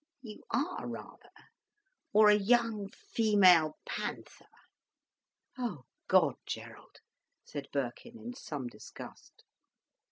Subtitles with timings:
[0.23, 1.29] "You are, rather;
[2.11, 4.47] or a young, female panther."
[5.59, 7.01] "Oh God, Gerald!"
[7.45, 9.43] said Birkin, in some disgust.